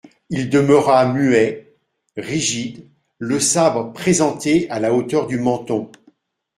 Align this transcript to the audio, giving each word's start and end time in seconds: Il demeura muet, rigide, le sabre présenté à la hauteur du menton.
Il 0.31 0.49
demeura 0.49 1.05
muet, 1.05 1.75
rigide, 2.17 2.89
le 3.19 3.39
sabre 3.39 3.93
présenté 3.93 4.67
à 4.71 4.79
la 4.79 4.95
hauteur 4.95 5.27
du 5.27 5.37
menton. 5.37 5.91